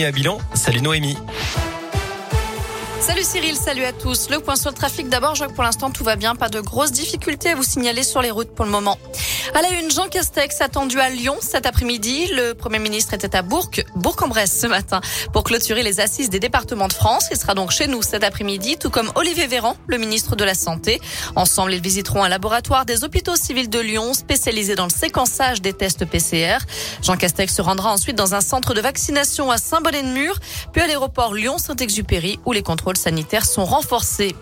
[0.00, 1.16] Et à Bilan, salut Noémie.
[3.00, 4.30] Salut Cyril, salut à tous.
[4.30, 6.48] Le point sur le trafic d'abord, je vois que pour l'instant tout va bien, pas
[6.48, 8.96] de grosses difficultés à vous signaler sur les routes pour le moment.
[9.54, 12.26] À la une, Jean Castex attendu à Lyon cet après-midi.
[12.32, 15.00] Le Premier ministre était à Bourg, Bourg-en-Bresse ce matin
[15.32, 17.28] pour clôturer les assises des départements de France.
[17.30, 20.54] Il sera donc chez nous cet après-midi, tout comme Olivier Véran, le ministre de la
[20.54, 21.00] Santé.
[21.36, 25.72] Ensemble, ils visiteront un laboratoire des hôpitaux civils de Lyon spécialisé dans le séquençage des
[25.72, 26.58] tests PCR.
[27.02, 30.38] Jean Castex se rendra ensuite dans un centre de vaccination à Saint-Bonnet-de-Mur,
[30.72, 34.34] puis à l'aéroport Lyon-Saint-Exupéry où les contrôles sanitaires sont renforcés.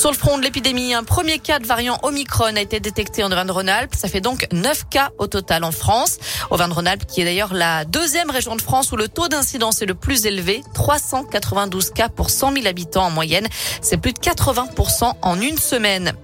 [0.00, 3.26] Sur le front de l'épidémie, un premier cas de variant Omicron a été détecté en
[3.30, 3.94] Auvergne-Rhône-Alpes.
[3.94, 6.16] Ça fait donc 9 cas au total en France.
[6.48, 9.94] Auvergne-Rhône-Alpes qui est d'ailleurs la deuxième région de France où le taux d'incidence est le
[9.94, 10.62] plus élevé.
[10.72, 13.46] 392 cas pour 100 000 habitants en moyenne.
[13.82, 16.14] C'est plus de 80% en une semaine.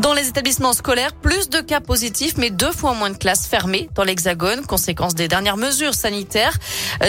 [0.00, 3.88] Dans les établissements scolaires, plus de cas positifs, mais deux fois moins de classes fermées
[3.94, 6.58] dans l'Hexagone, conséquence des dernières mesures sanitaires.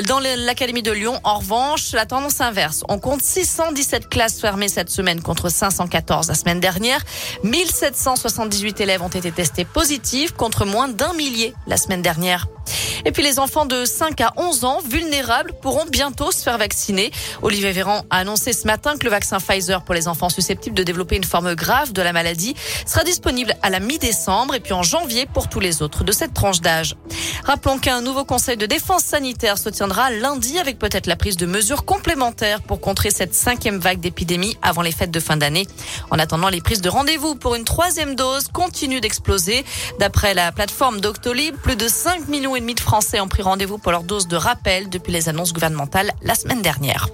[0.07, 2.85] Dans l'Académie de Lyon, en revanche, la tendance inverse.
[2.87, 7.01] On compte 617 classes fermées cette semaine contre 514 la semaine dernière.
[7.43, 12.47] 1778 élèves ont été testés positifs contre moins d'un millier la semaine dernière.
[13.05, 17.11] Et puis les enfants de 5 à 11 ans vulnérables pourront bientôt se faire vacciner.
[17.41, 20.83] Olivier Véran a annoncé ce matin que le vaccin Pfizer pour les enfants susceptibles de
[20.83, 24.83] développer une forme grave de la maladie sera disponible à la mi-décembre et puis en
[24.83, 26.95] janvier pour tous les autres de cette tranche d'âge.
[27.43, 31.45] Rappelons qu'un nouveau conseil de défense sanitaire se tiendra lundi avec peut-être la prise de
[31.45, 35.67] mesures complémentaires pour contrer cette cinquième vague d'épidémie avant les fêtes de fin d'année.
[36.09, 39.65] En attendant, les prises de rendez-vous pour une troisième dose continuent d'exploser.
[39.99, 43.79] D'après la plateforme Doctolib, plus de 5 millions et demi de Français ont pris rendez-vous
[43.79, 47.07] pour leur dose de rappel depuis les annonces gouvernementales la semaine dernière.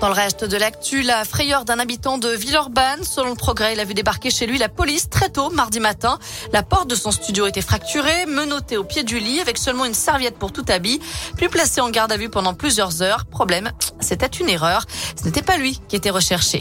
[0.00, 3.02] Dans le reste de l'actu, la frayeur d'un habitant de Villeurbanne.
[3.02, 6.18] Selon le progrès, il a vu débarquer chez lui la police très tôt, mardi matin.
[6.52, 9.94] La porte de son studio était fracturée, menottée au pied du lit avec seulement une
[9.94, 11.00] serviette pour tout habit,
[11.36, 13.24] puis placé en garde à vue pendant plusieurs heures.
[13.26, 14.84] Problème, c'était une erreur.
[15.16, 16.60] Ce n'était pas lui qui était recherché.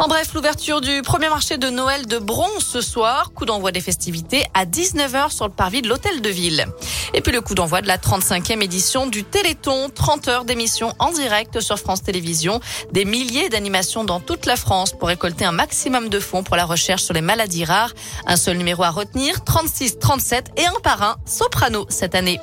[0.00, 3.32] En bref, l'ouverture du premier marché de Noël de Bronze ce soir.
[3.34, 6.66] Coup d'envoi des festivités à 19h sur le parvis de l'Hôtel de Ville.
[7.14, 9.90] Et puis le coup d'envoi de la 35e édition du Téléthon.
[9.92, 12.60] 30 heures d'émission en direct sur France Télévisions.
[12.92, 16.64] Des milliers d'animations dans toute la France pour récolter un maximum de fonds pour la
[16.64, 17.92] recherche sur les maladies rares.
[18.24, 22.38] Un seul numéro à retenir, 36, 37 et un par un, Soprano cette année.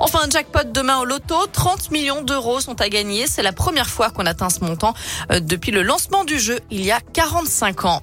[0.00, 1.46] Enfin, un jackpot demain au loto.
[1.50, 3.26] 30 millions d'euros sont à gagner.
[3.26, 4.92] C'est la première fois qu'on atteint ce montant
[5.32, 8.02] euh, depuis le lancement du jeu il a 45 ans.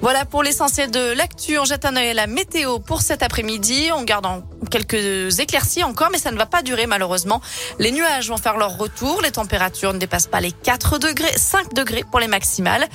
[0.00, 1.58] Voilà pour l'essentiel de l'actu.
[1.58, 3.90] On jette un œil à la météo pour cet après-midi.
[3.94, 7.40] On garde en quelques éclaircies encore, mais ça ne va pas durer malheureusement.
[7.78, 9.22] Les nuages vont faire leur retour.
[9.22, 12.86] Les températures ne dépassent pas les 4 degrés, 5 degrés pour les maximales.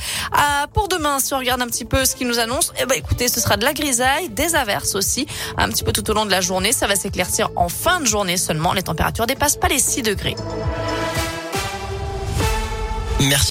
[0.73, 3.27] Pour demain, si on regarde un petit peu ce qu'ils nous annoncent, eh ben, écoutez,
[3.29, 5.25] ce sera de la grisaille, des averses aussi,
[5.57, 6.73] un petit peu tout au long de la journée.
[6.73, 8.73] Ça va s'éclaircir en fin de journée seulement.
[8.73, 10.35] Les températures dépassent pas les 6 degrés.
[13.21, 13.47] Merci.